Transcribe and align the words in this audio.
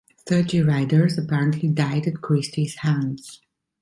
Thirty 0.27 0.63
riders 0.63 1.19
apparently 1.19 1.69
died 1.69 2.07
at 2.07 2.21
Christie's 2.21 2.77
hands. 2.77 3.39